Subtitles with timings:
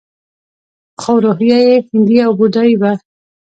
[1.01, 2.91] خو روحیه یې هندي او بودايي وه